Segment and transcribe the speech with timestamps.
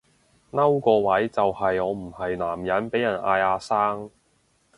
[0.51, 4.09] 嬲個位就係我唔係男人被人嗌阿生